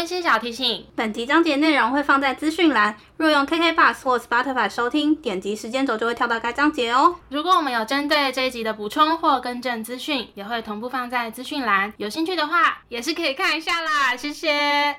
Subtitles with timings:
[0.00, 7.16] 温馨小提醒：本集章节内容会放在资讯栏，若用 KK Bus 或 Spotify 收听，点击时间轴就会跳到该章节哦。
[7.28, 11.92] 如果我们有针对这一集的补充或更正资讯，也会同步放在资讯栏。
[11.98, 14.16] 有兴趣的话，也是可以看一下啦。
[14.16, 14.96] 谢谢。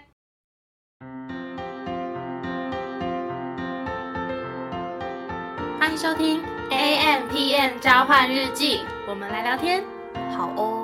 [5.79, 9.83] 欢迎收听 A M P M 交换日记，我们来聊天。
[10.37, 10.80] 好哦。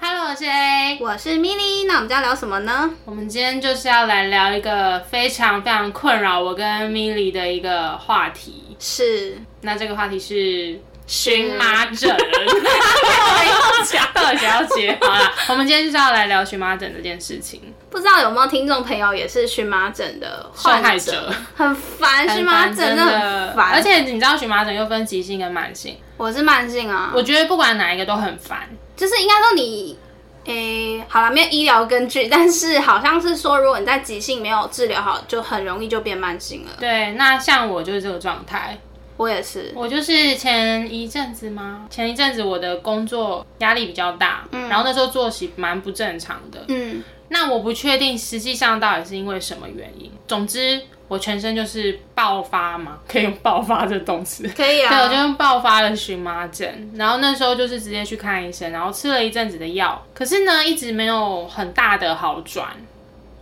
[0.00, 1.86] Hello，我是 A，我是 Milly。
[1.86, 2.90] 那我们要聊什么呢？
[3.04, 8.76] 我们今天就是要来聊一个非常非常困扰我跟 Milly 的一个话题。
[8.78, 12.10] 是，那这个话题是荨麻疹。
[12.14, 14.98] 没有讲，到底谁要接？
[15.00, 17.60] 好了，我们今天就是要来聊荨麻疹这件事情。
[17.88, 23.72] 不知道有没有听众朋友也是荨麻疹的受害者，很烦荨麻疹，真的很烦。
[23.72, 27.12] 而且你知道荨麻疹又分急性跟慢性，我是慢性啊。
[27.14, 28.68] 我觉得不管哪一个都很烦。
[28.96, 29.98] 就是应该说你，
[30.44, 36.72] 诶，好了，没有医疗根据，但是好像是说，如果你在急性没有治疗好，就很容易就变慢性了。
[36.78, 38.78] 对，那像我就是这个状态，
[39.16, 41.86] 我也是，我就是前一阵子吗？
[41.90, 50.82] 前一阵子我的工作压力比较大，嗯，然后那时候作息蛮不正常的，嗯，那我不确定实际上到底是因为什么原因，总之。
[51.08, 54.88] 我全身就是爆发嘛，可以用爆发这动词，可以啊。
[54.90, 62.68] 对，我就用爆发了荨麻疹，然后那时候就是直接去看医生，然后吃了一阵子的药，可是呢，一直没有很大的好转。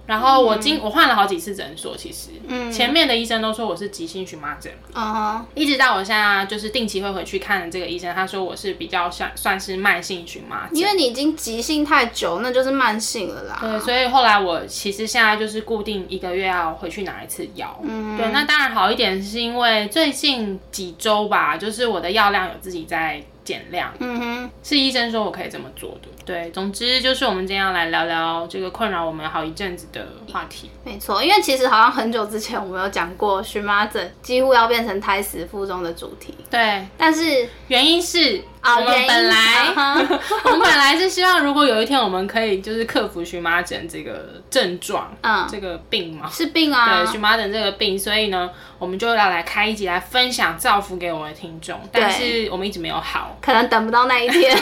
[0.04, 13.58] 然后我今我换了好几次诊所，其实，嗯，前面的医生都说我是急性荨麻疹，啊，一直到我现在就是定期会回去看这个医生，他说我是比较算算是慢性荨麻疹，因为你已经急性太久，那就是慢性了啦。
[13.60, 23.22] 对，所以后来我其实现在就是固定一个月要回去拿一次药，嗯，对，那当然好一点是因为最近几周吧，就是我的药量有自己在。
[23.44, 26.08] 减量，嗯哼，是医生说我可以这么做的。
[26.24, 30.70] 对，总之就是我们今天要来聊聊这个困扰我们好一阵子的话题。
[30.84, 36.34] 没错，因为其实好像很久之前我们有讲过荨麻疹几乎要变成胎死腹中的主题。
[36.50, 38.42] 对，但是原因是。
[38.64, 39.66] 我们本来，
[40.44, 54.56] 我们本来是希望，如果有一天我们可以就是克服荨麻疹这个症状，嗯，这个病嘛，是病啊，对，荨麻疹这个病，所以呢，我们就要来开一集来分享造福给我们的听众，但是我们一直没有好，可能等不到那一天。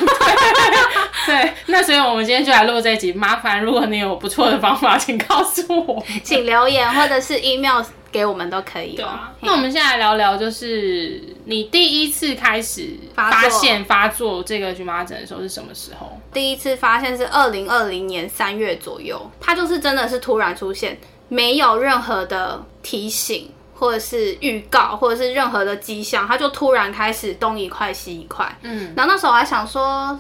[1.26, 7.82] 对，那所以我们今天就来录这一集，麻烦如果你有不错的方法，请告诉我，请留言或者是 email。
[8.12, 9.18] 给我们都可以哦。
[9.40, 16.18] 那我们现在来聊聊，就是你第一次开始发现发作这个荨麻疹的时候是什么时候？
[16.32, 20.98] 第一次发现是二零二零年三月左右，它就是真的是突然出现，
[21.28, 28.58] 没有任何的提醒或者是预告或者是任何的迹象，它就突然开始东一块西一块。
[28.62, 30.12] 嗯，然后那时候我还想说，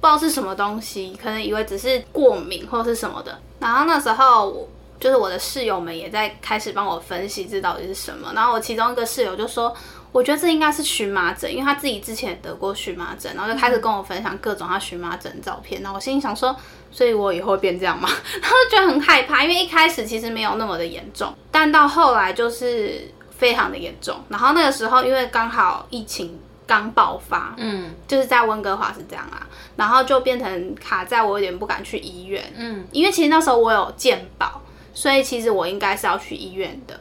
[0.00, 3.38] 不知道是什么东西，可能以为只是过敏或是什么的。
[3.60, 4.68] 然后那时候。
[4.98, 9.74] 就是我的室友们也在开始帮我分析这到底是什么，然后我其中一个室友就说，
[10.12, 15.82] 我觉得这应该是荨麻疹，因为他自己之前得过荨麻疹，然后就开始跟我分享各种他荨麻疹照片。
[15.82, 16.56] 然后我心里想说，
[16.90, 18.08] 所以我以后会变这样吗？
[18.40, 24.16] 然后就觉得很害怕，因为一开始其实没有那么的严重，但到后来就是非常的严重。
[24.30, 29.46] 然后那个时候因为刚好疫情刚爆发，嗯，就是在温哥华是这样啊，
[29.76, 34.62] 然后就变成卡在我有点不敢去医院，嗯，因为其实那时候我有健保。
[34.96, 36.98] 所以其实我应该是要去医院的，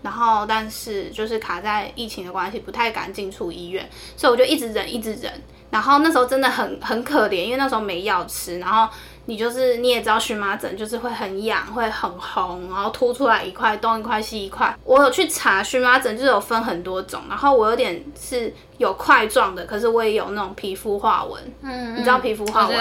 [0.00, 5.30] 然后但是就是卡在疫情的关系，不太敢进出医院，所以我就一直忍，一直忍。
[5.70, 8.88] 然后那时候真的很很可怜，因为那时候没药吃，然后
[9.26, 14.74] 你就是你也知道荨麻疹就是会很痒，会很红，然后凸出来一块东一块西一块。
[14.84, 21.42] 我有去查荨麻疹，就是有分很多种，然后我有点是有块状的，可是我也有那种皮肤花纹。
[21.62, 22.78] 嗯，你知道皮肤花纹？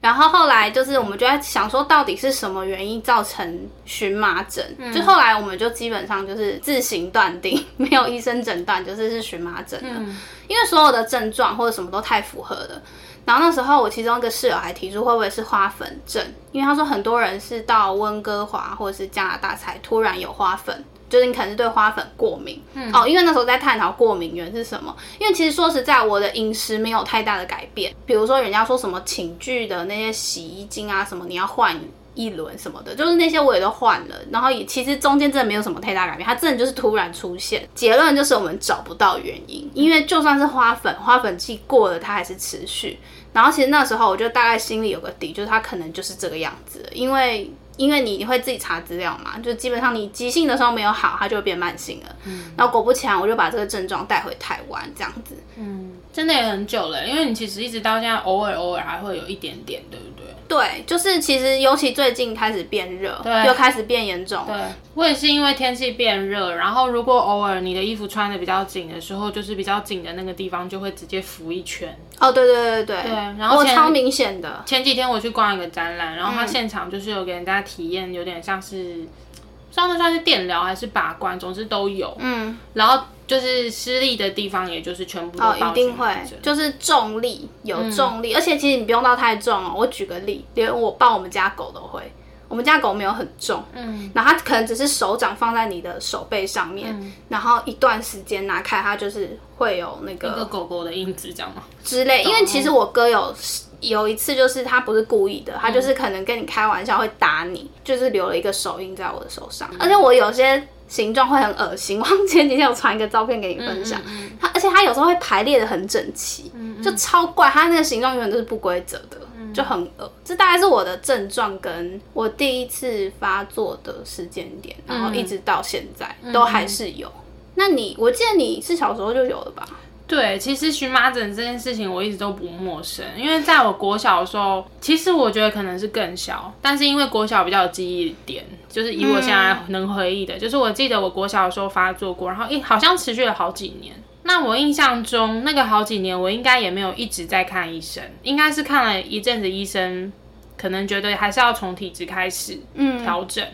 [0.00, 4.64] 然后后来就是我们就在想说，到底是什么原因造成荨麻疹？
[4.94, 10.00] 就后来我们就基本上就是自行断定，没有医生诊断，就是是荨麻疹了。
[10.48, 12.82] 因为所有的症状或者什么都太符合了。
[13.26, 20.82] 然后那时候我其中一个室友还提出会不会是花粉症，因为他说很多人是到温哥华或者是加拿大才突然有花粉。
[21.10, 22.62] 就是你可能是对花粉过敏
[22.94, 24.96] 哦，因为那时候在探讨过敏源是什么。
[25.18, 27.92] 因为其实说实在，我的饮食没有太大的改变。
[28.06, 31.78] 比如说人家说什么寝具的那些洗衣精啊什么，你要换
[32.14, 34.14] 一轮什么的，就是那些我也都换了。
[34.30, 37.68] 然后也其实中间真的没有什么太大改变，它真的就是突然出现。
[37.74, 42.98] 结论就是我们找不到原因，因为就算是花粉，花粉季过了它还是持续。
[43.32, 47.50] 然后其实那时候我就大概心里有个底，就是它可能就是这个样子，因为。
[47.76, 52.16] 因为你会自己查资料嘛，就基本上你急性的时候没有好，它就会变慢性了。
[52.24, 55.34] 嗯，然后果不其然，我就把这个症状带回台湾，这样子。
[55.56, 60.26] 嗯，真的也很久了，因为你其实一直到现在，偶尔偶尔还会有一点点，对不对？
[60.50, 64.44] 对，就是其实尤其最近开始变热，对又开始变严重。
[64.48, 64.56] 对，
[64.94, 71.96] 我也是因为天气变热，然后如果偶尔你的衣服穿的比较紧的时候，就是比较紧的那个地方就会直接浮一圈。
[72.18, 74.60] 哦，对对对对对然后我超明显的。
[74.66, 82.12] 前几天我去逛一个展览，然后嗯他现场就是有给人家体验，有点像是不知道那算是电疗还是把关，总之都有。
[82.18, 86.12] 嗯，然后就是失力的地方，也就是全部都哦，一定会
[86.42, 87.92] 就是重力有嗯。
[87.92, 89.72] 重力，而且其实你不用到太重哦。
[89.76, 92.02] 我举个例，连我抱我们家狗都会，
[92.48, 97.12] 我们家狗没有很重，嗯，然后它可能只是手掌放在你的手背上面，嗯。
[97.28, 101.62] 然后一段时间拿开，它就是会有那一个个狗狗的印子，这样吗？
[101.84, 102.24] 之类。
[102.24, 103.32] 因为其实我哥有
[103.78, 111.98] 有一次，就是他不是故意的，他就是可能跟你开玩笑会打你，就是留了一个手印在我的手上，而且我有些形状会很恶心。
[111.98, 116.52] 我前几天有传一个照片给你分享，嗯它而且它有时候会排列的很整齐，
[116.84, 119.16] 就超怪，它那个形状永远都是不规则的。
[119.52, 127.10] 就很恶，这大概是我的症状跟我第一次发作的时间点，然后一直到现在、都还是有。
[127.56, 129.66] 那你，我记得你是小时候就有了吧？
[130.10, 143.94] 对，其实荨麻疹这件事情我一直都不陌生，因为在我国小的时候，其实我觉得可能是更小，但是因为国小比较有记忆点，就是以我现在能回忆的，就是我记得我国小的时候发作过，然后一好像持续了好几年。
[144.24, 150.12] 那我印象中那个好几年，我应该也没有一直在看医生，应该是看了一阵子医生，
[150.58, 152.58] 可能觉得还是要从体质开始
[153.04, 153.46] 调整。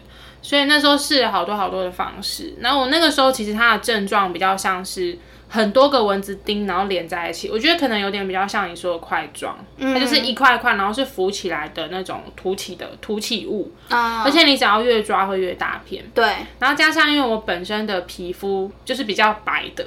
[0.43, 16.25] 所以那时候试了好多好多的方式，然后我那个时候其实它的症状比较像是很多个蚊子叮，然后连在一起，我觉得可能有点比较像你说的块状，它就是一块一块，然后是浮起来的那种凸起的凸起物，啊、而且你只要越抓会越大片，对，
[16.59, 19.85] 然后加上因为我本身的皮肤就是比较白的，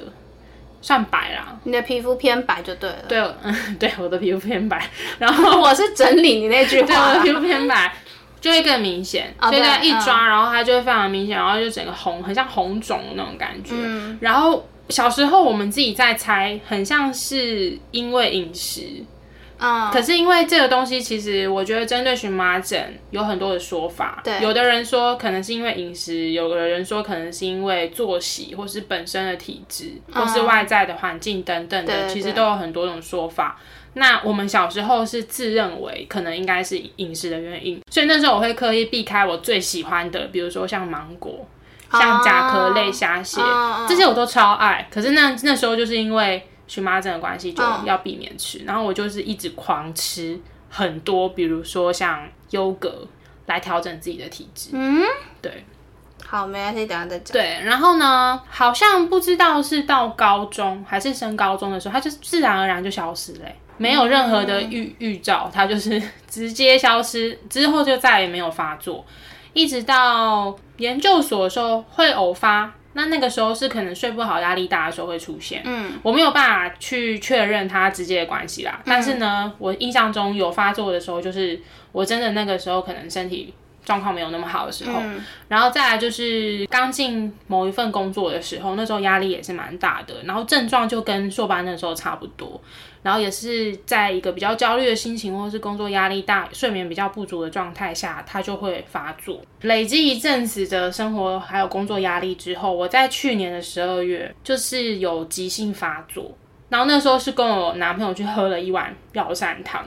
[0.80, 2.96] 算白啦，你的皮肤偏白就对了。
[3.06, 7.92] 对，嗯， 对，我的皮肤偏白， 然后我是整理你那句对，我的皮肤偏白，
[8.40, 9.34] 就会更明显。
[9.38, 13.74] 哦所以一抓，然后它就会非常明显，然后就整个红，很像红肿的那种感觉。
[13.76, 14.18] 嗯。
[14.22, 18.82] 然后小时候我们自己在猜，很像是因为饮食。
[19.62, 24.22] 嗯，可是因为这个东西，其实我觉得针对荨麻疹有很多的说法。
[24.24, 33.60] 对有的人说可能是因为饮食，有的人说可能是因为作息，或是本身的体质，或是外在的环境等等的，其实都有很多种说法。
[33.92, 41.46] 那我们小时候是自认为可能应该是饮食的原因，所以那时候我会刻意避开我最喜欢的，比如说像芒果、
[41.92, 43.40] 像甲壳类虾蟹、
[43.88, 44.86] 这些我都超爱。
[44.90, 48.58] 可是那那时候就是因为荨麻疹的关系，就嗯要避免吃。
[48.60, 50.38] 然后我就是一直狂吃
[50.68, 53.06] 很多，比如说像优格
[53.46, 54.70] 来调整自己的体质。
[54.72, 55.02] 嗯，
[55.42, 55.64] 对
[56.24, 57.32] 好，没关系，等下再讲。
[57.32, 63.40] 对，然后呢，好像不知道是到高中还是升高中的时候，它就自然而然就消失了、
[63.78, 69.04] 没有任何的预预兆，它就是直接消失，之后就再也没有发作，
[69.52, 72.72] 一直到研究所的时候会偶发。
[72.92, 78.80] 那那个时候是可能睡不好、压力大的时候会出现，嗯，我没有办法去确认它直接的关系啦。
[78.84, 81.60] 但是呢，我印象中有发作的时候，就是
[81.92, 83.54] 我真的那个时候可能身体
[83.90, 92.60] 状况没有那么好的时候，嗯然后再来就是刚进某一份工作的时候，那时候压力也是蛮大的，然后症状就跟硕班那时候差不多，
[93.02, 99.42] 然后也是在一个比较焦虑的心情，或是工作压力大、睡眠比较不足的状态下，它就会发作。
[99.62, 106.32] 累积一阵子的生活还有工作压力之后，我在去年的十二月就是有急性发作，
[106.68, 109.84] 然后那时候是跟我男朋友去喝了一碗药膳汤。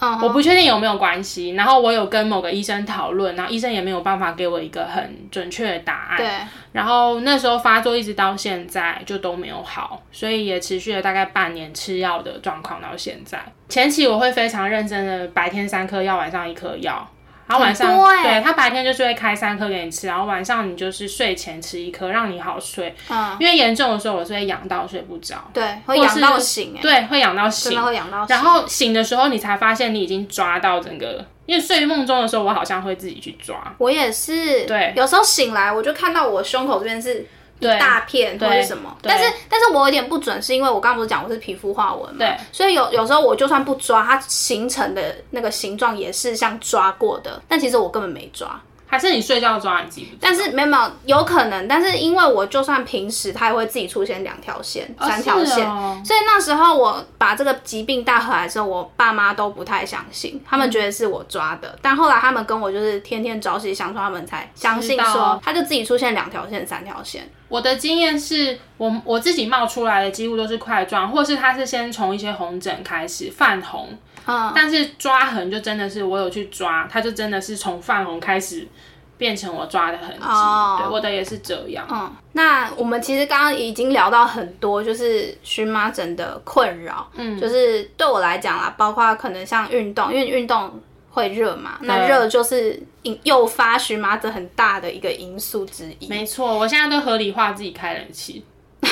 [0.00, 6.16] 嗯我不确定有没有关系，然后我有跟某个医生讨论，然后医生也没有办法给我一个很准确的答案。
[6.16, 6.28] 对，
[6.72, 13.40] 然后那时候发作一直到现在就都没有好，所以也持续了大概半年吃药的状况到现在。
[13.68, 17.06] 前期我会非常认真的，白天三颗药，晚上一颗药。
[17.48, 22.94] 然后晚上，欸对他白天就是会开三颗给你吃，然后晚上你就是睡前吃一颗，让你好睡。
[23.08, 27.82] 嗯，因为严重的时候我是会痒到睡不着，对，会痒到醒，哎，对，会痒到真醒的。
[27.82, 28.26] 会痒到醒。
[28.28, 33.74] 然后醒的时候，你才发现你已经抓到整个，因为睡梦中的时候，我好像会自己去抓。
[33.78, 37.26] 我也是，对有时候醒来我就看到我胸口这边是
[37.60, 48.60] 一大片或对者什么，但是但是我有点不准，是因为我刚刚不是讲我是皮肤花纹嘛，对，所以有有时候我就算不抓，它形成的那个形状也是像抓过的，但其实我根本没抓。
[48.90, 50.16] 还是你睡觉抓你自己不？
[50.18, 50.74] 但是没有没
[51.04, 61.78] 有有可能，但是因为我就算平时，它也会自己出现两条线、三条线，哦所以那时候我把这个疾病带回来的时候，我爸妈都不太相信，他们觉得是我抓的。
[61.82, 67.30] 但后来他们跟我就是天天朝夕相处，他们才相信说，他就自己出现两条线、三条线。
[67.48, 73.88] 我的经验是我我自己冒出来的几乎都是块状，或是它是先从一些红疹开始泛红，
[74.26, 78.68] 嗯，但是抓痕就真的是我有去抓，它就真的是从泛红开始
[79.16, 80.22] 变成我抓的痕迹。
[80.22, 81.86] 哦对，我的也是这样。
[81.90, 87.08] 嗯，那我们其实刚刚已经聊到很多，就是荨麻疹的困扰。
[87.14, 90.70] 嗯，就是对我来讲啦，包括可能像运动，因为运动
[91.10, 96.08] 会热嘛，那对热就是引诱发荨麻疹很大的一个因素之一。
[96.08, 98.44] 没错，我现在都合理化自己开冷气，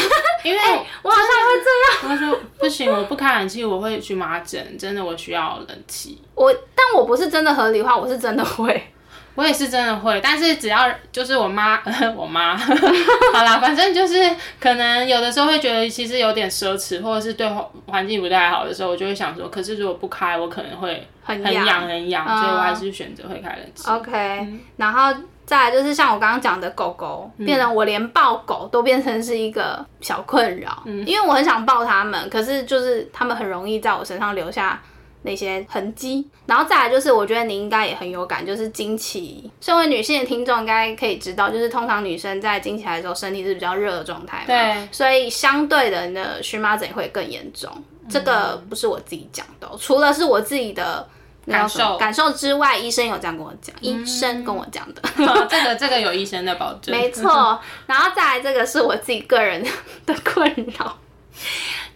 [0.43, 0.61] 因为
[1.03, 6.21] 我好像会这样，他说不行，我不开冷气我会荨麻疹，真的我需要冷气。
[6.35, 8.93] 我但我不是真的合理化，我是真的会。
[9.37, 11.79] 我也是真的会，但是只要就是我妈，
[12.17, 12.57] 我妈，
[13.33, 14.15] 好啦，反正就是
[14.59, 23.89] 可能有的时候会觉得其实有点奢侈，或者是对环环境不太好的时候，我就会想说，可是如果不开，我可能会很痒很痒，所以我还是选择会开冷气。
[23.91, 25.15] OK，、然后
[25.45, 34.81] 再来就是像我刚刚讲的狗狗，变成我连抱狗都变成是一个小困扰，因为我很想抱它们，可是就是它们很容易在我身上留下。
[35.27, 39.51] 那些痕迹，然后再来就是，我觉得你应该也很有感，就是经期。
[39.61, 47.71] 身为女性的听众应该可以知道，就是通常女生在经期来的时候，身体是比较热的状态嘛，对，所以相对的，你的荨麻疹会更严重。
[48.09, 51.05] 这个不是我自己讲的哦、除了是我自己的
[51.45, 55.03] 感受感受之外，医生有这样跟我讲，医生跟我讲的。
[55.51, 56.97] 这个这个有医生的保证。
[56.97, 59.61] 没错， 然后再来这个是我自己个人
[60.07, 60.97] 的 困扰，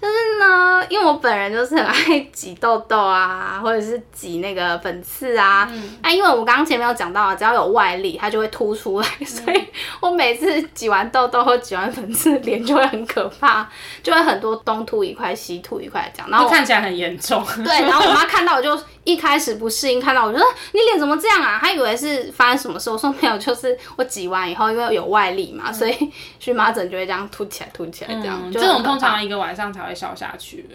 [0.01, 9.63] 就是呢，因为我本人就是很爱挤痘痘啊，或者是挤那个粉刺啊，嗯啊，因为我刚刚前面有讲到啊，只要有外力，它就会凸出来，所以
[10.01, 13.69] 我每次挤完痘痘或挤完粉刺，脸就会很可怕，
[14.03, 17.45] 就会很多东凸一块西凸一块这样，然后就看起来很严重。
[17.63, 21.59] 对，然后我妈看到我就一开始不适应，看到我就说你脸怎么这样啊？
[21.61, 25.95] 他以为是发生什么事，我说没有，就是我挤完以后，因为有外力嘛，所以
[26.39, 28.41] 荨麻疹就会这样凸起来、凸起来这样。
[28.45, 30.69] 嗯，这种通常一个晚上才会消下去。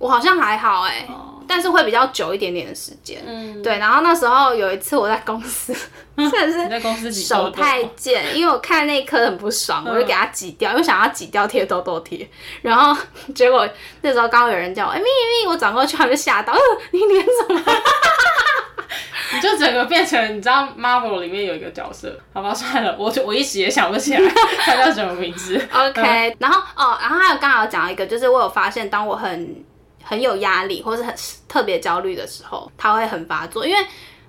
[0.00, 1.06] 我好像还好哎、
[1.46, 3.22] 但是会比较久一点点的时间。
[3.26, 5.74] 嗯，对，然后那时候有一次我在公司，
[6.16, 12.26] 真的你是在公司挤手太贱，因为我看那一颗很不爽，我就给它挤掉，因为想要挤掉贴痘痘贴。
[12.62, 12.96] 然后
[13.34, 13.68] 结果
[14.00, 16.58] 那时候刚好有人叫我，哎、咪咪，我转过去，他就吓到，呃，
[16.92, 17.62] 你脸怎么？
[19.32, 24.32] 你就整个变成，你知道 Marvel 里面有一个角色，好吧，算了，我就我一时也想不起来
[24.64, 25.54] 他叫什么名字。
[25.72, 29.64] OK，然后哦，然后还有刚好讲到一个，就是我有发现，当我很
[30.02, 31.14] 很有压力或是很
[31.48, 33.86] 特别焦虑的时候，它会很发作，因为。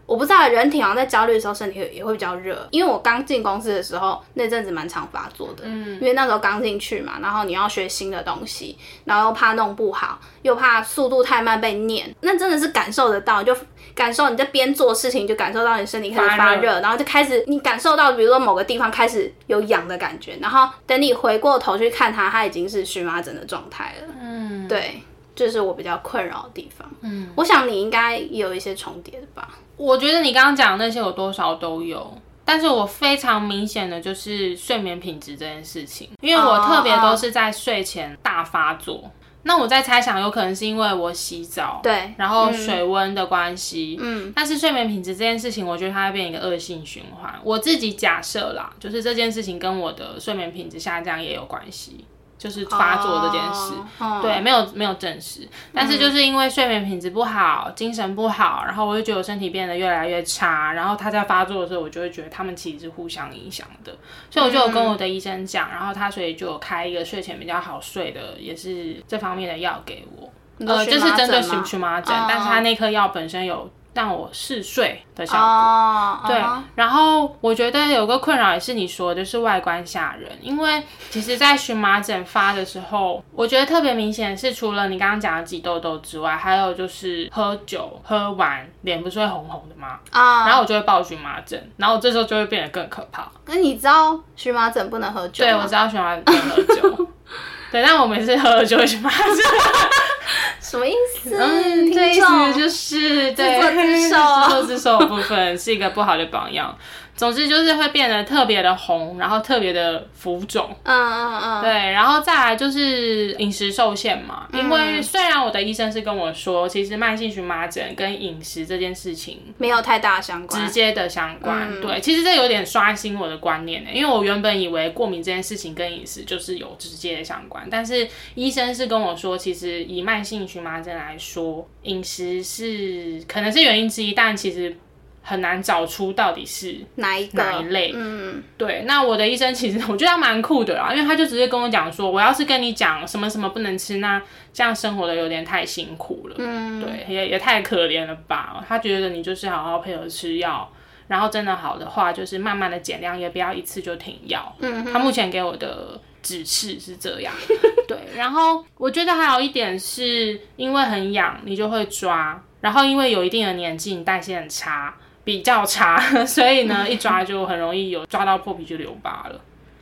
[0.08, 2.68] 我不知道人体好像在焦虑的时候，身体也会比较热。
[2.72, 13.56] 因为我刚进公司的时候，那阵子蛮常发作的，嗯，因为那时候刚进去嘛，然后你要学新的东西，然后又怕弄不好，又怕速度太慢被念，那真的是感受得到，就
[13.96, 24.14] 感受你在边做事情，就感受到你身体开始发热然后就开始你感受到，比如说某个地方开始有痒的感觉，然后等你回过头去看它，它已经是荨麻疹的状态了。
[24.22, 25.02] 嗯，对，
[25.36, 26.90] 这、是我比较困扰的地方。
[27.02, 29.58] 嗯，我想你应该也有一些重叠的吧？
[29.78, 39.12] 我觉得你刚刚讲的那些我多少都有，但是我非常明显的就是睡眠品质这件事情，因为我特别都是在睡前大发作。
[39.44, 47.34] 那我在猜想，有可能是因为我洗澡，对然后水温的关系，嗯，但是睡眠品质这件事情，我觉得它会变一个恶性循环。
[47.44, 52.06] 我自己假设啦，就是这件事情跟我的睡眠品质下降也有关系，
[52.42, 53.76] 就是发作这件事。
[54.00, 63.96] 哦，对，没有没有证实，但是就是因为睡眠品质不好，精神不好，然后我就觉得我身体变得越来越差，然后他在发作的时候，我就会觉得他们其实是互相影响的，
[64.32, 70.28] 所以我就有跟我的医生讲，然后他所以就有开一个睡前比较好睡的，也是这方面的药给我，
[70.66, 75.46] 呃，就是针对荨麻疹但是他那颗药本身有让我嗜睡的效果。
[75.46, 80.32] 哦，对哦，然后我觉得有个困扰也是你说的，就是外观吓人。
[80.42, 90.00] 因为其实，在荨麻疹发的时候，我觉得特别明显是，除了你刚刚讲的挤痘痘之外，还有就是喝酒喝完脸不是会红红的吗？
[90.12, 93.30] 啊，然后我就会爆荨麻疹，然后我这时候就会变得更可怕。
[93.46, 95.52] 那你知道荨麻疹不能喝酒吗？
[95.52, 97.08] 对，我知道荨麻疹不能喝酒，
[97.72, 99.20] 对，但我每次喝了就会去骂人。
[100.62, 101.36] 什么意思？
[101.38, 106.78] 嗯，这意思就是对自作自受部分是一个不好的榜样。
[107.22, 110.76] 总之就是会变得特别的红，然后特别的浮肿。
[110.82, 120.72] 嗯嗯嗯，对，然后再来就是饮食受限嘛，因嗯为虽然我的医生是跟我说，其实慢性荨麻疹跟饮食这件事情没有太大相关直。
[120.72, 121.72] 接的相关。
[121.72, 134.76] 嗯对，其实这有点刷新我的观念呢，因为我原本以为过敏这件事情跟饮食就是有直接的相关，但是医生是跟我说，其实以慢性荨麻疹来说，饮食是可能是原因之一，但其实
[135.22, 137.92] 很难找出到底是哪一哪一类。
[137.96, 148.64] 嗯，对，那我的医生其实我觉得他蛮酷的啦，因为他就直接跟我讲说，我要是跟你讲什么什么不能吃，那这样生活的有点太辛苦了，嗯，对，也也太可怜了吧。
[148.68, 150.70] 他觉得你就是好好配合吃药，
[151.08, 154.56] 然后真的好的话，就是慢慢的减量，也不要一次就停药。
[154.60, 157.32] 嗯，他目前给我的指示是这样。
[157.88, 164.96] 对，然后我觉得还有一点是因为很痒，你就会抓，然后因为有一定的年纪，你代谢很差。
[165.32, 165.98] 比较差，
[166.28, 169.40] 所以呢，一抓就很容易有抓到破皮就留疤了。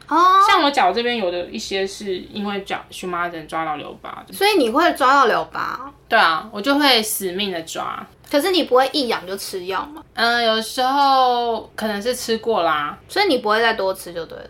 [0.08, 0.16] 哦，
[0.48, 4.34] 像我脚这边有的一些是因为脚荨麻疹抓到留疤的。
[4.34, 5.92] 所以你会抓到留疤？
[6.08, 8.06] 对啊，我就会死命的抓。
[8.30, 10.04] 可是你不会一痒就吃药吗？
[10.14, 14.50] 嗯，有时候可能是吃过啦，所以你不会再多吃就对了。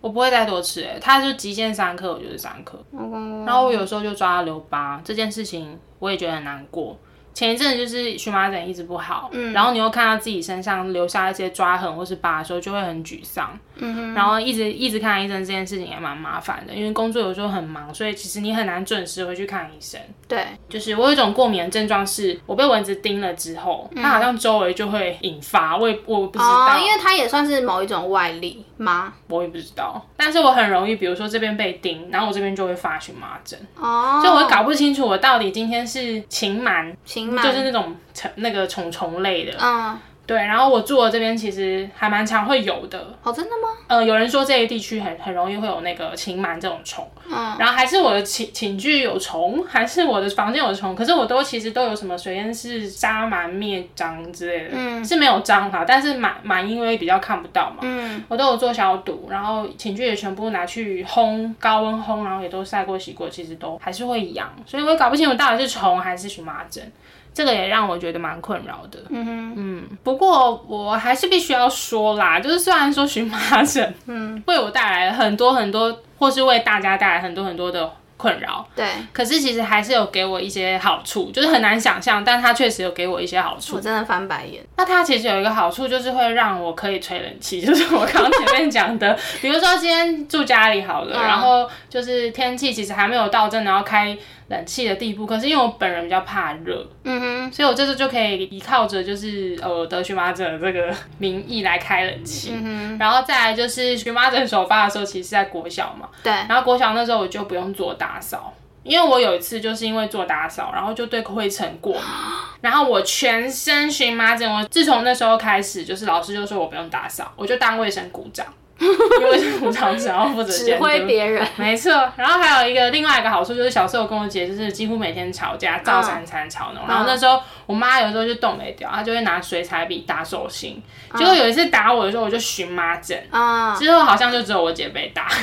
[0.00, 2.78] 我不会再多吃，哎，它就极限三颗，我就是三颗。
[2.92, 6.96] 哦，然后我有时候就抓到留疤，这件事情我也觉得很难过。
[7.38, 20.00] 前一阵子就是荨麻疹一直不好，嗯，然后你又看到自己身上留下一些抓痕或是疤的时候，就会很沮丧，嗯哼，然后一直一直看医生这件事情也蛮麻烦的，因为工作有时候很忙，所以其实你很难准时回去看医生。
[20.26, 29.12] 对，就是我有一种过敏的症状，是我被蚊子叮了之后，它好像周围就会引发，我也我不知道，因为它也算是某一种外力吗？
[29.28, 43.68] 我也不知道，但是我很容易，比如说这边被叮，然后我这边就会发荨麻疹，哦，所以我搞不清楚我到底今天是禽螨，禽螨就是那种虫那个虫虫类的，嗯，对，然后我住的这边其实还蛮常会有的，哦，真的吗？
[43.86, 55.02] 呃，有人说这些地区很很容易会有那个禽螨这种虫，嗯，然后还是我的寝寝具有虫，还是我的房间有虫，可是我都其实都有什么水烟式杀螨灭蟑之类的，嗯。
[55.02, 66.92] 是没有蟑哈，但是螨螨因为比较看不到嘛，嗯，我都有做消毒，然后寝具也全部拿去烘高温烘，然后也都晒过洗过，其实都还是会痒，所以我也搞不清楚到底是虫还是荨麻疹。
[67.38, 83.76] 这个也让我觉得蛮困扰的，嗯哼，嗯，不过我还是必须要说啦，就是虽然说荨麻疹，嗯，为我带来了很多很多，或是为大家带来很多很多的困扰，对，可是其实还是有给我一些好处，就是很难想象，但它确实有给我一些好处。
[83.76, 83.80] 我。
[83.80, 84.60] 真的翻白眼。
[84.76, 91.22] 那它其实有一个好处，就是会让我可以吹冷气，就是我刚刚前面讲的， 比如说今天住家里好了，嗯。
[91.22, 102.52] 然后就是天气其实还没有到真的要开冷气的地步，可是因为我本人比较怕热，嗯哼，所以我这次就可以依靠着就是呃得荨麻疹的这个 名义来开冷气。
[102.54, 112.02] 嗯哼然后再来就是荨麻疹首发的时候，其实是在国小嘛，对，然后国小那时候我就不用做打扫，因为我有一次就是因为做打扫，然后就对灰尘过敏，
[112.62, 114.50] 然后我全身荨麻疹。
[114.50, 118.46] 我自从那时候开始，就是老师就说我不用打扫，我就当卫生股长，
[119.20, 121.46] 因为卫生股长只要负责指挥别人。
[121.56, 126.82] 没错，然后还有一个另外一个好处就是小时候跟我姐就是几乎每天吵架，照三餐吵闹。
[126.86, 130.80] 然后那时候我妈有时候就动没掉，她就会拿水彩笔打手心。
[131.16, 135.28] 结果有一次打我的时候，我就荨麻疹，啊、之后好像就只有我姐被打。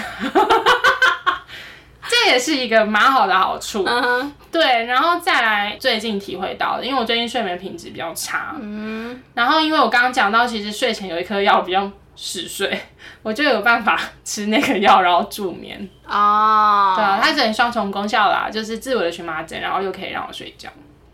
[2.07, 3.83] 这也是一个蛮好的好处，
[4.51, 12.79] 对，然后再来最近体会到的，因为我最近睡眠品质比较差，嗯，然后因为我刚刚讲到，其实睡前有一颗药比较嗜睡，
[13.21, 15.77] 我就有办法 吃那个药，然后助眠。
[16.07, 20.69] 哦，对啊，它是很双重功效啦，就是治我的荨麻疹，然后又可以让我睡觉。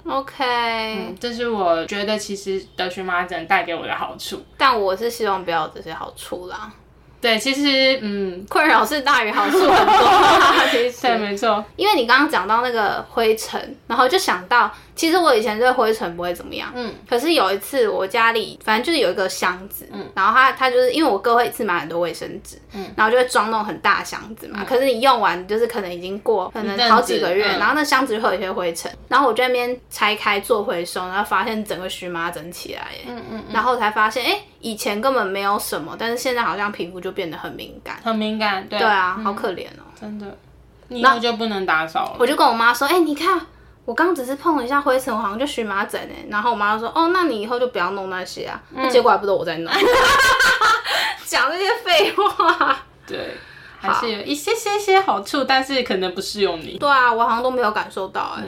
[0.06, 4.44] ，OK，、嗯，这是我觉得其实得荨麻疹带给我的好处。
[4.58, 6.72] 但我是希望不要有这些好处啦，
[7.22, 10.30] 对，其实嗯，困扰是大于好处很多。
[10.72, 27.58] 其对，没错，因为你刚刚讲到那个灰尘，然后就想到，其实我以前对灰尘不会怎么样，嗯，可是有一次我家里反正就是有一个箱子，嗯，然后它它就是因为我哥会一次买很多卫生纸，嗯，然后就会装那种很大的箱子嘛，可是你用完就是可能已经过可能好几个月，嗯。
[27.58, 38.78] 然后那箱子就会有一些灰尘，然后我就在那边拆开做回收，然后发现整个荨麻疹起来，嗯嗯，然后才发现，哎、以前根本没有什么，但是现在好像皮肤就变得很敏感，很敏感，对。
[38.78, 39.90] 对啊，好可怜哦。
[40.00, 40.38] 真的，
[40.90, 42.18] 你以后就不能打扫了。
[42.20, 43.42] 我就跟我妈说，哎、你看。
[43.92, 48.58] 我刚只是碰了一下灰尘，我好像就荨麻疹哎，然后我妈就说，哦，那你以后就不要弄那些啊。
[48.70, 49.74] 那结果还不是我在弄，
[51.28, 52.80] 讲这些废话。
[53.06, 53.36] 对，
[53.82, 56.78] 还是有一些些些好处，但是可能不适用你。
[56.78, 58.44] 对啊，我好像都没有感受到哎、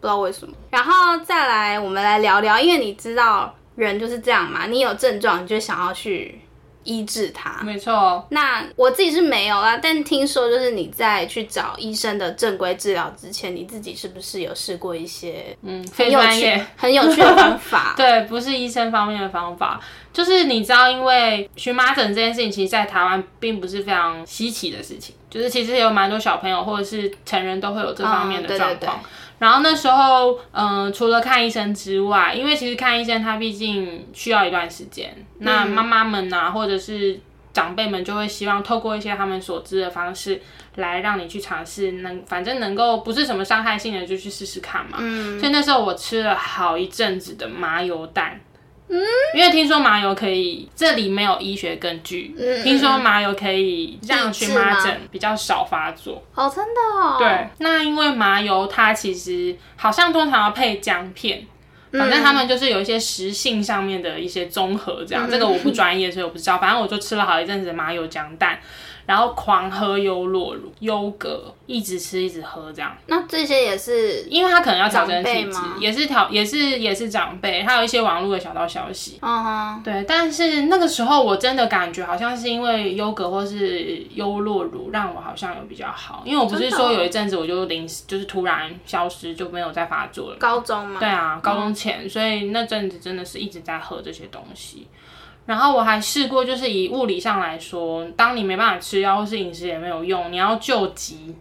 [0.00, 0.52] 知道为什么。
[0.70, 6.40] 然后再来，我们来聊聊，因为你知道人就是这样嘛，你有症状你就想要去
[6.88, 7.62] 医治它。
[7.62, 17.92] 没错，那我自己是没有啦，但听说就是你在去找医生的正规治疗之前，你自己是不是有试过一些嗯，很非有趣专业。、很有趣的方法？
[17.98, 19.78] 对，不是医生方面的方法，
[20.12, 29.00] 就是你知道，因为荨麻疹这件事情，其实在台湾并不是非常稀奇的事情，就是其实有蛮多小朋友或者是成人都会有这方面的嗯对对状况。
[29.38, 37.20] 然后那时候，嗯、除了看医生之外，因为其实看医生他毕竟需要一段时间，那妈妈们呐、或者是
[37.52, 40.40] 长辈们就会希望透过一些他们所知的方式
[40.76, 44.98] 来让你去尝试，能反正能够不是什么伤害性的就去试试看嘛。
[45.00, 48.40] 嗯，所以那时候我吃了好一阵子的麻油蛋。
[48.88, 48.98] 嗯，
[49.34, 52.34] 因为听说麻油可以，这里没有医学根据。
[52.38, 56.22] 嗯听说麻油可以让荨麻疹比较少发作。
[56.34, 61.46] 哦，真的哦，对，那因为麻油它其实好像通常要配姜片，
[61.92, 66.58] 反正他们就是有一些食性上面的一些综合，这样、这个我不专业，所以我不知道。
[66.58, 68.58] 反正我就吃了好一阵子麻油姜蛋，
[69.08, 72.94] 然后狂喝优酪乳、优格，一直吃一直喝这样。
[73.06, 79.18] 那这些也是，因为他可能要调整体质长辈吗，也是调也是也是长辈，还有一些网络的小道消息。
[79.22, 90.36] 嗯哼，对，但是那个时候我真的感觉好像是因为优格或是优酪乳让我好像有比较好，因为我不是说有一阵子我就临时就是突然消失就没有再发作了。
[90.38, 94.86] 高中嘛，对啊，高中前，所以那阵子真的是一直在喝这些东西。
[95.48, 101.34] 然后我还试过，就是以物理上来说，当你没办法吃药或是饮食也没有用，你要救急，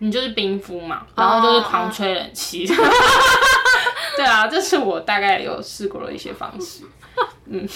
[0.00, 2.66] 你就是冰敷嘛，然后就是狂吹冷气。
[4.18, 6.84] 对啊，这是我大概有试过的一些方式。
[7.48, 7.66] 嗯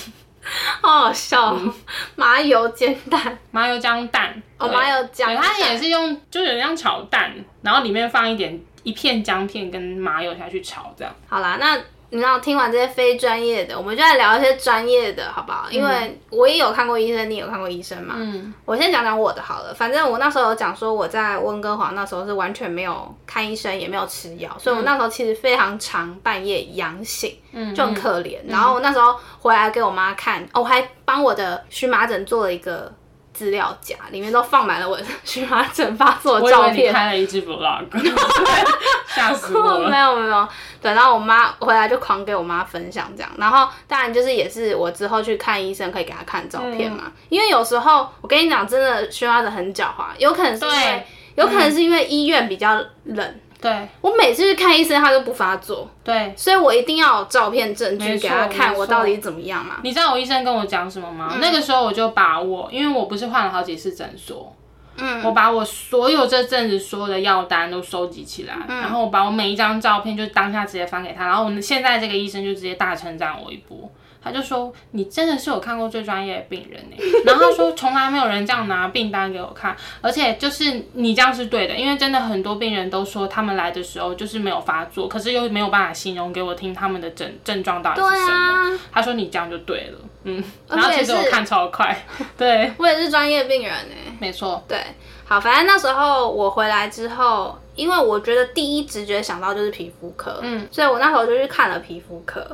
[0.83, 1.75] 好好笑哦，
[2.17, 11.15] 麻油煎蛋，麻油姜蛋，哦，麻油姜它也是用，就有点像炒蛋，然后里面放一点一片姜片跟麻油下去炒，这样。
[11.29, 11.79] 好啦，那
[12.11, 15.67] 你知道听完这些非专业的，我们就来聊一些专业的，好不好？
[15.71, 18.15] 因为我也有看过医生，你也有看过医生嘛。
[18.17, 28.39] 嗯我先讲讲我的好了，反正我那时候有讲说我在温哥华那时候是完全没有看医生，也没有吃药，所以我那时候其实非常常半夜阳醒，嗯，就很可怜。
[28.47, 32.93] 然后我那时候回来给我妈看，哦，我还帮我的荨麻疹做了一个
[33.39, 36.93] 资料夹，里面都放满了我的 荨麻疹发作的照片。
[36.93, 37.85] 开了一支 vlog，
[39.15, 39.89] 吓死我了。
[39.89, 40.49] 没 有没有，
[40.83, 59.81] 对，然后我妈回来就狂给我妈分享这样，然后当然就是也是我之后去看医生可以给她看照片嘛，因为有时候我跟你讲，真的荨麻疹很狡猾，有可能是因为对有可能是因为医院比较冷，对我每次去看医生他都不发作，对，所以我一定要有照片证据给他看我到底怎么样嘛。
[59.83, 61.39] 你知道我医生跟我讲什么吗？
[61.41, 64.55] 那个时候我就把我，因为我不是换了好几次诊所，
[64.97, 73.91] 嗯，我把我所有这阵子所有的药单都收集起来，然后我把我每一张照片就当下直接发给他，然后我们现在这个医生就直接大称赞我一波。
[74.23, 76.97] 他就说：“你真的是我看过最专业的病人呢。
[77.25, 88.75] ”然后他说：“从来没有人这样拿病单给我看，而且就是你这样是对的，因为真的很多病人都说他们来的时候就是没有发作，可是又没有办法形容给我听他们的症症状到底是什么。
[88.75, 91.97] 啊，他说：“你这样就对了。”嗯，然后其实我看超快，
[92.37, 94.77] 对，我也是专业病人呢、没错，对，
[95.25, 102.45] 好，反正那时候我回来之后，因为我觉得第一直觉想到就是皮肤科，嗯，所以我那时候就去看了皮肤科，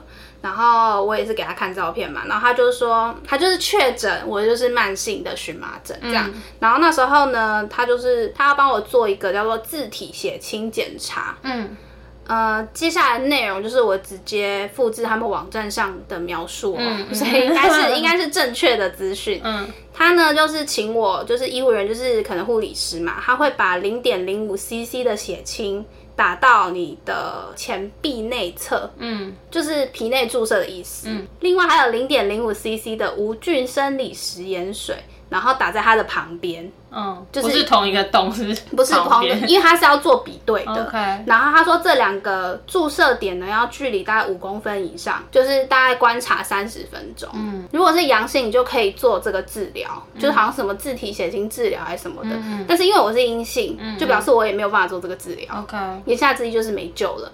[0.45, 6.43] 然后我也是给他看照片嘛，然后他就说他就是确诊我就是慢性的荨麻疹这样，嗯。
[6.61, 11.75] 然后那时候呢，他就是他要帮我做一个叫做自体血清检查，嗯。
[12.27, 19.41] 呃，接下来的内容就是我直接复制他们网站上的描述哦，嗯所以应该是 应该是正确的资讯。
[19.43, 19.67] 嗯。
[19.93, 25.85] 他呢就是请我，就是医务人员，就是可能护理师嘛，他会把零点零五 CC 的血清
[26.17, 29.35] 打到你的前臂内侧，嗯。
[29.51, 31.09] 就是皮内注射的意思。
[31.09, 34.97] 嗯，另外还有零点零五 CC 的无菌生理食盐水，
[35.29, 40.85] 然后打在它的旁边，嗯，就是不是同一个洞，是不是不是同的，因为它是要做比对的。
[40.85, 47.29] OK，然后他说这两个注射点呢要距离大概五公分以上，就是大概观察三十分钟。
[47.35, 52.31] 嗯，如果是阳性，你就可以做这个治疗，就是好像什么自体血清治疗还是什么的。
[52.69, 55.47] 但是因为我是阴性，就表示我也没有办法做这个治疗。
[55.59, 55.77] OK，
[56.07, 57.33] 言下之意就是没救了。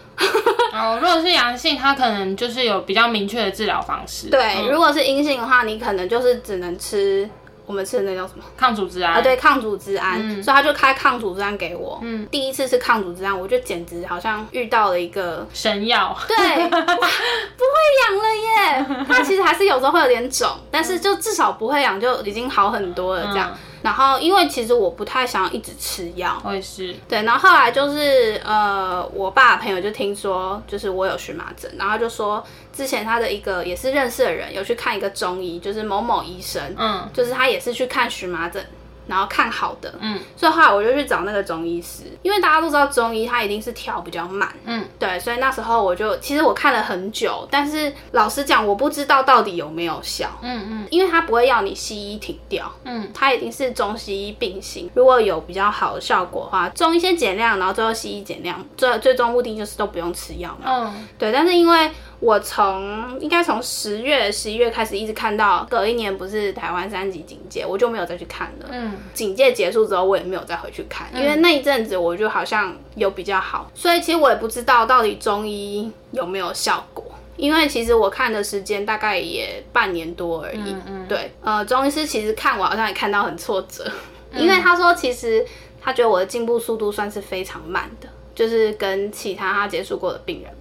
[0.72, 4.28] 哦，如果是阳性，它可能就是有比较明确的治疗方式。
[4.28, 7.28] 对，嗯如果是阴性的话，你可能就是只能吃
[7.70, 8.42] 我们吃的那叫什么？
[8.56, 9.14] 抗组织胺。
[9.14, 12.00] 啊，对，抗组织胺，所以他就开抗组织胺给我。
[12.02, 16.16] 嗯，第一次吃抗组织胺，我就简直好像遇到了一个神药。
[16.26, 19.04] 对，哇，不会痒了耶！
[19.08, 23.56] 它其实还是有时候会有点肿，但是就至少不会痒，就已经好很多了这样。
[23.82, 26.94] 然后，因为其实我不太想要一直吃药，我也是。
[27.08, 27.22] 对。
[27.22, 38.64] 然后后来就是呃，我爸的朋友就听说，就是我有荨麻疹，然后就说之前他的一个也是认识的人有去看一个中医，就是某某医生，嗯就是他也是去看荨麻疹。
[39.10, 50.86] 然后看好的，嗯，所以后来我就去找那个中医师，因为大家都知道中医它一定是调比较慢，嗯，对，所以那时候我就其实我看了很久，但是老实讲，我不知道到底有没有效，嗯嗯。
[50.90, 54.88] 因为他不会要你西医停掉，嗯，他一定是中西医并行。
[54.94, 60.66] 如果有比较好的效果的话，中医先减量，然后最后西医减量，最最终目的就是都不用吃药嘛。
[60.66, 61.90] 嗯，对，但是因为
[62.20, 68.68] 我从应该从十月、十一月开始一直看到，隔一年不是台湾三级警戒，我就没有再去看了。
[68.70, 77.04] 嗯，警戒结束之后，我也没有再回去看，因为那一阵子我就好像有比较好，所以其实我也不知道到底中医有没有效果。
[77.36, 83.90] 因为其实我看的时间大概也半年多而已嗯，对，呃，中医师其实看我好像也看到很挫折，
[84.36, 85.42] 因为他说其实
[85.80, 90.59] 他觉得我的进步速度算是非常慢的，就是跟其他他接触过的病人比。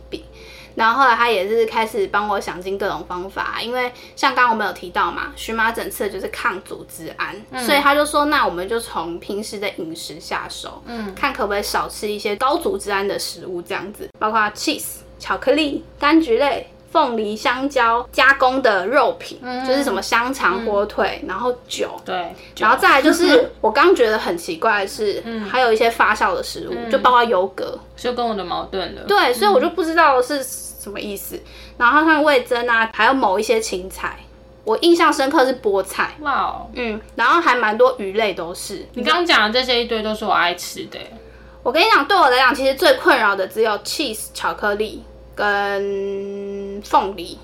[0.80, 16.68] 然后后来他也是开始帮我想尽各种方法，因为像刚刚我们有提到嘛，荨麻疹吃的就是抗组织胺，所以他就说，那我们就从平时的饮食下手，嗯，看可不可以少吃一些高组织胺的食物，这样子，包括 cheese、巧克力、柑橘类。
[16.92, 29.04] 凤梨、香蕉、加工的肉品，就是什么香肠、火腿，然后酒，对，然后再来就是 我刚觉得很奇怪的是，还有一些发酵的食物，就包括优格，就跟我的矛盾了。
[29.08, 30.44] 对，所以我就不知道是
[30.80, 31.40] 什么意思。
[31.78, 34.18] 然后像味增啊，还有某一些青菜，
[34.64, 38.88] 我印象深刻是菠菜，哇哦，嗯，然后还蛮多鱼类都是。
[38.94, 40.98] 你刚刚讲的这些一堆都是我爱吃的。
[41.62, 45.04] 我跟你讲，对我来讲，其实最困扰的只有 cheese 巧克力
[45.36, 47.38] 跟凤梨，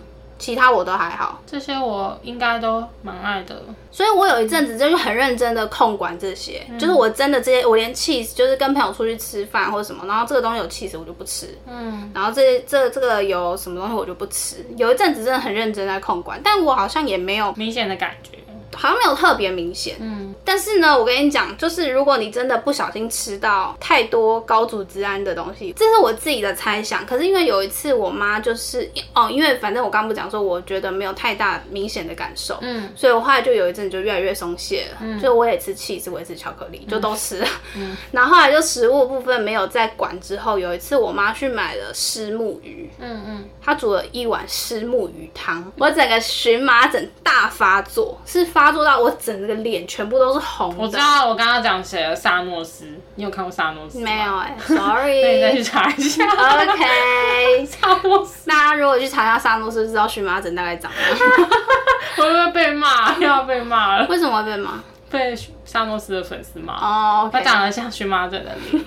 [0.46, 1.42] 其他我都还好。
[1.48, 3.60] 这些我应该都蛮爱的。
[3.90, 14.64] 所以我有一阵子就是很认真的控管这些，就是我真的这些，我连 cheese 就是跟朋友出去吃饭或者什么，然后这个东西有 cheese 我就不吃，嗯，然后这这这个有什么东西我就不吃。
[14.78, 18.38] 有一阵子真的很认真在控管，但我好像也没有明显的感觉。
[18.76, 27.06] 好像没有特别明显，嗯，但是呢，我跟你讲，就是如果你真的不小心吃到太多高组织胺的东西，这是我自己的猜想。
[27.06, 48.65] 可是因为有一次我妈就是哦，因为反正我刚不讲说，我觉得没有太大明显的感受，嗯，所以我后来就有一阵就越来越松懈了，嗯，所以我也吃 cheese，我也吃巧克力，就都吃了，嗯，然后后来就食物部分没有再管之后，有一次我妈去买了虱目鱼，嗯嗯，她煮了一碗虱目鱼汤，我整个荨麻疹大发作，是发。
[48.66, 50.82] 发作到我整个脸全部都是红的。
[50.82, 52.88] 我知道我刚刚讲谁了，萨诺斯。
[53.14, 55.22] 你有看过萨诺斯没有哎， sorry。
[55.22, 56.26] 那你再去查一下。
[56.26, 57.64] OK。
[57.70, 58.50] 萨诺斯。
[58.50, 61.20] 大家如果去查一下萨诺斯，知道荨麻疹大概长样。
[62.18, 63.14] 会不会被骂？
[63.20, 64.08] 又要被骂了。
[64.08, 64.84] 为什么会被骂？
[65.12, 66.74] 被萨诺斯的粉丝骂。
[66.74, 67.30] 哦。
[67.32, 68.84] 他长得像荨麻疹的脸。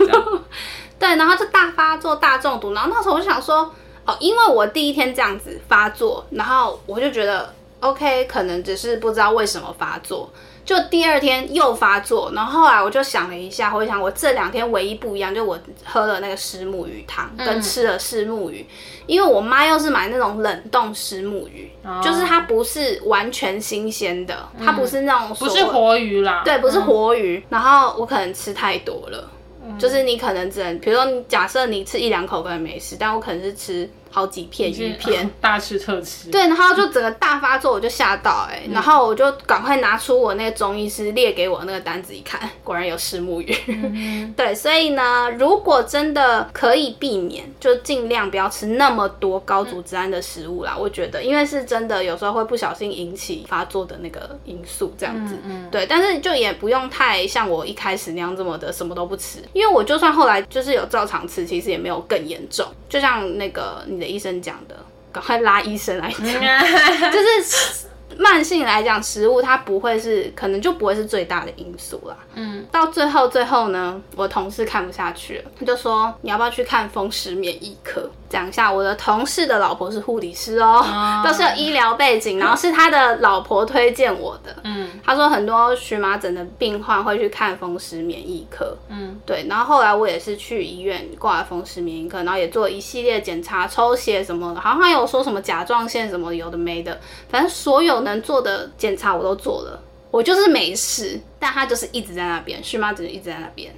[0.98, 2.72] 对，然后就大发作、大中毒。
[2.72, 3.72] 然后那时候我就想说，
[4.04, 7.54] 哦，因为我第一天这样子发作，然后我就觉得。
[7.80, 10.28] OK，可能只是不知道为什么发作，
[10.64, 18.66] 就第二天又发作，然后后来我就想了一下，我想我这两天唯一不一样，就我喝了那个石目鱼汤，跟吃了石目鱼，
[19.06, 21.70] 因为我妈又是买那种冷冻石目鱼，
[22.02, 29.30] 就是它不是完全新鲜的，它不是那种不是活鱼啦，对，不是活鱼，然后我可能吃太多了，
[29.78, 33.88] 就是你可能只能，比如说你假设你吃一两口可能没事，但我可能是吃。
[34.10, 36.30] 好几片鱼片， 大吃特吃。
[36.30, 43.54] 对，然后就整个大发作，我就吓到哎，然后我就赶快拿出我那个中医师列给我那个单子一看， 果然有石目鱼。
[44.36, 50.74] 对，所以呢，如果真的可以避免，就尽量不要吃那么多高组织胺的食物啦。
[50.78, 55.36] 我觉得，因为是真的有时候会不小心引起发作的那个因素，这样子。
[55.70, 62.66] 对，但是就也不用太像我一开始那样这么的什么都不吃，因为我就算后来就是有照常吃，其实也没有更严重。
[62.88, 64.76] 就像那个你的医生讲的，
[65.12, 66.22] 赶快拉医生来讲，
[67.12, 72.16] 就是慢性来讲，食物它不会是，可能就不会是最大的因素啦。
[72.34, 78.10] 嗯，到最后最后呢，我同事看不下去了，他就说你要不要去看风湿免疫科？
[78.28, 84.54] 讲一下，我的同事的老婆是护理师哦，都是有医疗背景，然后是他的老婆推荐我的。
[84.64, 88.76] 嗯，他说很多荨麻疹的病患会去看风湿免疫科。
[88.88, 103.74] 嗯，对，然后后来我也是去医院挂了风湿免疫科，然后也做一系列检查，抽血什么的，好像还有说什么甲状腺什么有的没的，反正所有能做的检查我都做了，我就是没事，但他就是一直在那边，荨麻疹一直在那边。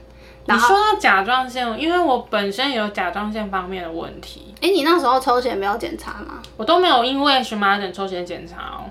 [0.55, 4.55] 你说到甲状腺，因为我本身有甲状腺方面的问题。
[4.61, 6.43] 哎，你那时候抽血没有检查吗？
[6.57, 8.91] 我都没有因为荨麻疹抽血检查哦。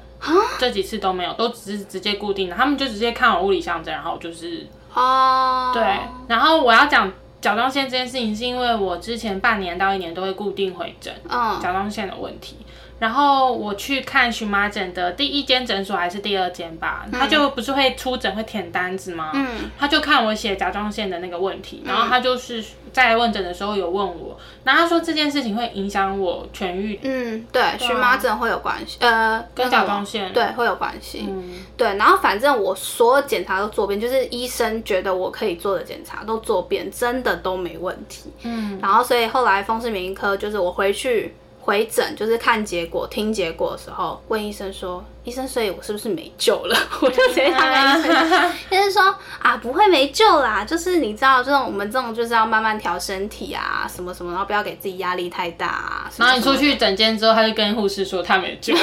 [0.58, 5.82] 这几次都没有，都只是直接固定的，他们就直接看我物理相证，然后就是哦，对。
[6.28, 12.58] 然后我要讲甲状腺这件事情，是因为我之前半年到一年都会固定回诊，嗯，甲状腺的问题。
[13.00, 19.32] 然后我去看荨麻疹的第一间诊所还是第二间吧，他就不是会出诊会填单子吗？
[19.34, 30.32] 嗯，他就看我写甲状腺的那个问题，然后他就是在问诊的时候有问我，然后他说这件事情会影响我痊愈，嗯，对，荨麻疹会有关系，呃，跟甲状腺。
[30.34, 31.26] 对会有关系。
[31.30, 38.32] 嗯，对，然后反正我所有检查都做遍，就是医生觉得我可以做的检查都做遍，真的都没问题。
[38.44, 56.12] 嗯，然后所以后来风湿免疫科就是我回去回诊，就是看结果、听结果的时候，问医生说：“医生，所以我是不是没救了？” 我就直接这样跟医生，医生说：“啊，不会没救啦，就是你知道，这种我们这种就是要慢慢调身体啊，什么什么，然后不要给自己压力太大啊。
[56.18, 58.82] 然后你出去诊间之后，他就跟护士说他没救了，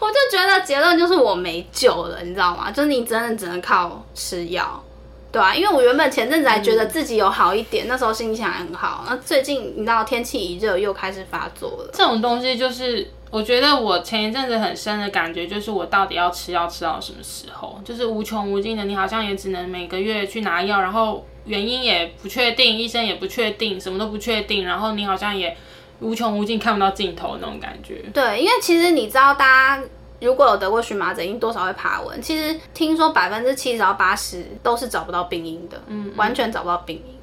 [0.00, 2.70] 我就觉得结论就是我没救了，你知道吗？
[2.70, 4.82] 就是你真的只能靠吃药，
[5.30, 9.04] 对啊，因为我原本前阵子还觉得自己有好一点，那时候心情还很好。
[9.08, 13.10] 那最近你知道天气一热又开始发作了，这种东西就是。
[13.30, 17.78] 我觉得我前一阵子很深的感觉就是，我到底要吃药吃到什么时候？
[17.84, 25.54] 就是无穷无尽的，你好像也只能每个月去拿药，然后原因也不确定，医生也不确定，什么都不确定，然后你好像也
[26.00, 28.02] 无穷无尽看不到尽头那种感觉。
[28.14, 29.82] 对，因为其实你知道，大家
[30.20, 32.20] 如果有得过荨麻疹，一定多少会爬文。
[32.20, 37.14] 其实听说百分之七十到八十都是找不到病因的，嗯，完全找不到病因。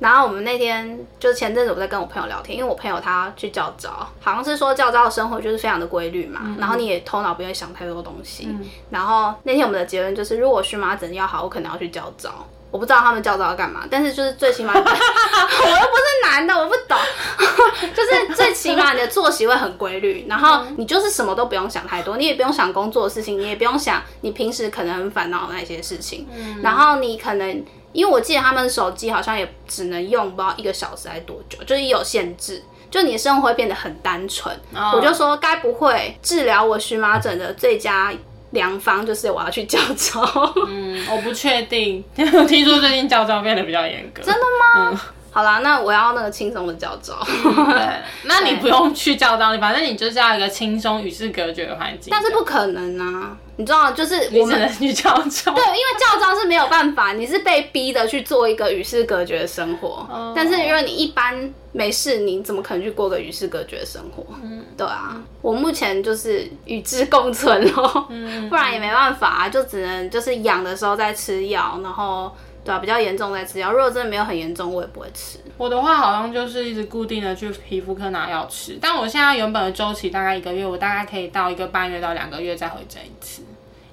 [0.00, 3.90] 然后我们那天就是前阵子我在跟我朋友聊天，因为我朋友他去教招，
[4.20, 8.48] 好像是说教招的生活就是非常的规律嘛，然后你也头脑不会想太多东西。
[8.90, 12.30] 然后那天我们的结论就是，如果荨麻疹要好，我可能要去教招。
[12.74, 16.98] 我不知道他们教招要干嘛，但是就是最起码， 我又不是男的，我不懂，
[17.94, 27.64] 就是最起码你的作息会很规律，然后你就是什么都不用想太多，你也不用想工作的事情，你也不用想你平时可能很烦恼的那些事情，嗯然后你可能。
[27.94, 32.60] 因为我记得他们手机好像也只能用不知道一个小时还多久，就是有限制，
[32.90, 34.52] 就你的生活会变得很单纯。
[34.92, 38.12] 我就说，该不会治疗我荨麻疹的最佳
[38.54, 40.22] 良方就是我要去教招？
[40.66, 44.22] 嗯，我不确定， 听说最近教招变得比较严格。
[44.22, 44.90] 真的吗？
[44.92, 44.98] 嗯
[45.34, 47.12] 好啦，那我要那个轻松的教招。
[47.26, 47.88] 对，
[48.22, 52.08] 那你不用去教招，你反正你就是要一个轻松与世隔绝的环境。
[52.12, 55.52] 但是不可能啊，你知道，就是我们你只能去教招。
[55.54, 60.06] 对，因为教招是没有办法，你是被逼的去做一个与世隔绝的生活。
[60.10, 64.24] 哦但是因为你一般没事，你怎么可能去过个与世隔绝的生活？
[64.42, 72.32] 嗯，对啊，我目前就是与之共存咯，嗯不然也没办法、啊，就只能就是痒的时候再吃药，然后
[72.64, 73.70] 对啊，比较严重再吃药。
[73.70, 75.38] 如果真的没有很严重，我也不会吃。
[75.56, 83.42] 我的话好像就是一直固定的去皮肤科拿药吃，但我现在原本的周期大概一个月，我大概可以到一个半月到两个月再回诊一次，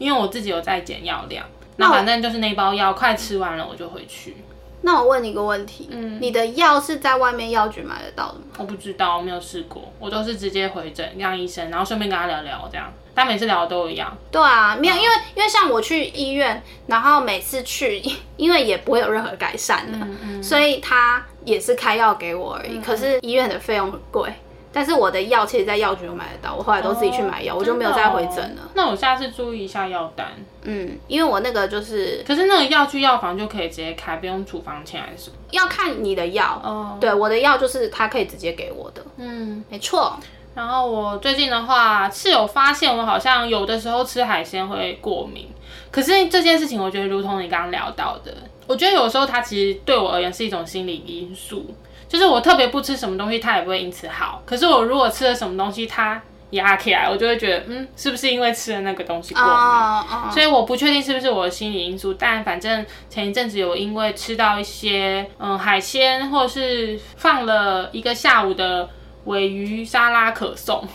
[0.02, 1.46] 因为我自己有在减药量。
[1.78, 4.36] 那反正就是那包药快吃完了，我就回去。
[4.84, 8.46] 那我问你一个问题，嗯，你的药是在外面药局买得到的吗？
[8.58, 12.92] 我不知道，我没有试过，我都是直接回诊让医生，然后顺便跟他聊聊这样。
[13.14, 18.02] 但每次聊的都一样，对啊，没有，因为因为像我去医院，然后每次去，
[18.38, 22.80] 因为也不会有任何改善的，所以他也是开药给我而已。
[22.80, 24.34] 可是医院的费用很贵，
[24.74, 28.70] 但是我的药其实在药局有买得到，我后来都自己去买药，我就没有再回诊了。
[28.74, 30.28] 那我下次注意一下药单。
[30.64, 35.36] 嗯，因为我那个就是可是那个药去药房就可以直接开，不用处方签还是什么？
[35.52, 39.64] 要看你的药，哦，对，我的药就是他可以直接给我的，嗯。
[39.70, 40.18] 没错。
[40.54, 45.48] 然后我最近的话是有发现，我好像有的时候吃海鲜会过敏。
[45.90, 48.34] 可是这件事情，我觉得如同你刚刚聊到的，
[48.68, 51.66] 我觉得有时候它其实对我而言是一种心理因素，
[52.12, 54.44] 就是我特别不吃什么东西，它也不会因此好。
[54.46, 60.30] 可是我如果吃了什么东西，它压起来，我就会觉得，嗯，是不是因为吃了那个东西过敏？
[60.30, 68.90] 所以我不确定是不是我的心理因素，但反正前一阵子有因为吃到一些嗯海鲜，或者是放了一个下午的
[69.26, 70.88] 尾鱼沙拉可颂，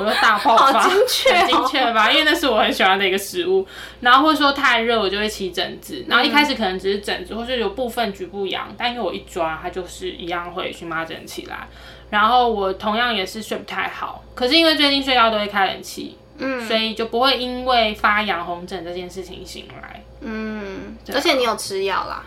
[0.00, 2.10] 我就大爆发， 好精确哦很精确吧？
[2.10, 3.66] 因为那是我很喜欢的一个食物。
[4.00, 6.04] 然后或者说太热，我就会起疹子。
[6.08, 11.68] 然后一开始可能只是疹子，或是有部分局部痒，但因为我一抓，它就是一样会荨麻疹起来。
[12.08, 20.02] 然后我同样也是睡不太好，可是因为最近睡觉都会开冷气，嗯所以就不会因为发痒红疹这件事情醒来。
[20.22, 22.24] 嗯，而且你有吃药啦，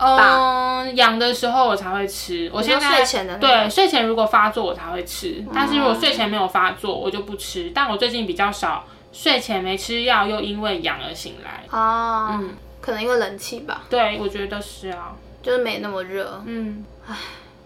[0.00, 2.50] 嗯，痒的时候我才会吃。
[2.52, 7.70] 我现在睡前的那个对睡前如果发作我才会吃，但是如果睡前没有发作我就不吃。
[7.74, 11.64] 但我最近比较少睡前没吃药又因为痒而醒来。
[11.70, 15.12] 哦，嗯可能因为冷气吧，对，我觉得是啊。
[15.42, 16.84] 就是没那么热，嗯，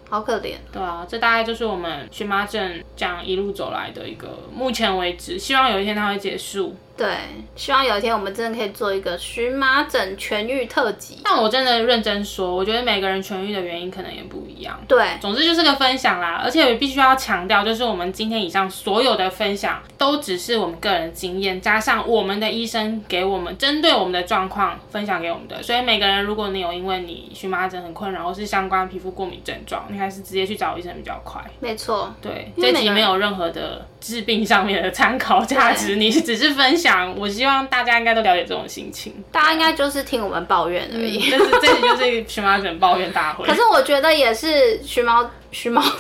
[0.09, 0.55] 好可怜。
[0.73, 6.77] 对啊，这大概就是我们荨麻疹这样一路走来的一个目前为止，希望有一天它会结束。
[6.97, 7.09] 对，
[7.57, 11.19] 希望有一天我们真的可以做一个荨麻疹痊愈特辑。
[11.25, 14.81] 但我真的认真说，我觉得每个人痊愈的原因可能也不一样。
[14.87, 25.61] 对，总之就是个分享啦，而且我必须要强调，就是我们今天以上所有的分享，都只是我们个人经验，加上我们的医生给我们针对我们的状况分享给我们的。
[25.65, 31.43] 所以每个人，如果你有因为你荨麻疹很困扰，或是相关皮肤过敏症状，你还是直接去找医生比较快。
[31.59, 36.84] 没错，对，这集没有任何的治病上面的参考价值，你只是分享。
[37.17, 39.13] 我希望大家应该都了解这种心情。
[39.31, 41.29] 大家应该就是听我们抱怨而已。
[41.31, 43.45] 但是这集就是荨麻疹抱怨大会。
[43.49, 45.83] 可是我觉得也是荨麻荨麻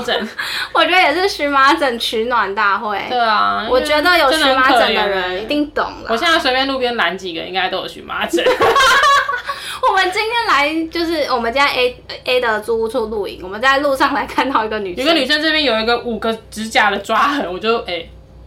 [0.00, 0.28] 疹，
[0.72, 3.04] 我觉得也是荨麻疹取暖大会。
[3.08, 6.08] 对啊，我觉得有荨麻疹的人一定懂了。
[6.08, 8.44] 我现在随便路边拦几个，应该都有荨麻疹。
[9.88, 18.04] 我们今天来就是我们家 A A 的租屋处露营，我们在路上来看到一个女生，有个女生这边有一个五个指甲的抓痕，我就哎、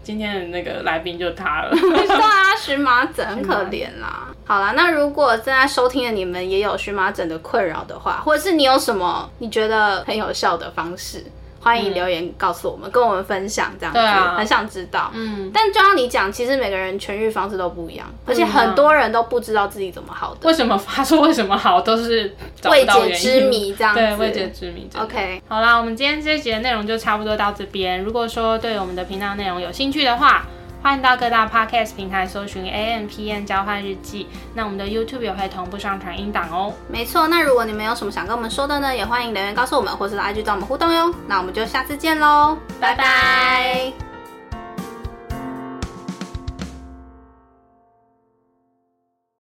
[0.10, 1.70] 今天的那个来宾就他了。
[1.78, 4.28] 对啊， 荨麻疹很可怜啦。
[4.44, 11.24] 好啦，那如果正在收听的你们也有荨麻疹的困扰的话，或者是你有什么你觉得很有效的方式，
[11.62, 15.12] 欢迎留言告诉我们，跟我们分享这样子，啊很想知道。
[15.14, 22.34] 嗯，但就像你讲，其实每个人痊愈方式都不一样，而且很多人都不知道自己怎么好的，为什么他说为什么好都是
[22.66, 24.00] 未解之谜这样子。
[24.00, 24.90] 对，未解之谜。
[24.98, 28.02] OK，好啦，我们今天这一集的内容就差不多到这边。
[28.02, 30.46] 如果说对我们的频道内容有兴趣的话，
[30.82, 34.28] 欢迎到各大 podcast 平台搜寻 A M P N 交换日记。
[34.54, 36.74] 那我们的 YouTube 也会同步上传音档哦。
[36.88, 37.28] 没错。
[37.28, 41.14] 那如果你们有什么想跟我们说的呢，也欢迎留言告诉我们，或是来 IG 找我们互动哟。
[41.28, 44.09] 那我们就下次见喽，拜拜